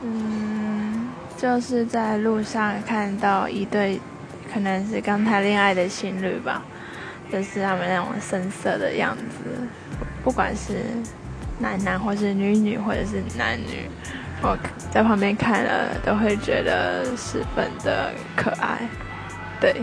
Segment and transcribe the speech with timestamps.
[0.00, 4.00] 嗯，就是在路上看到一对，
[4.52, 6.62] 可能是刚谈恋爱的情侣吧，
[7.32, 9.50] 就是他们那种深色的样子，
[10.22, 10.84] 不管是
[11.58, 13.88] 男男或是女女或者是男女，
[14.40, 14.56] 我
[14.90, 18.88] 在旁边看了都会觉得十分的可爱，
[19.60, 19.74] 对。